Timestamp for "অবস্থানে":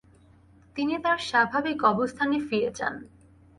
1.91-2.37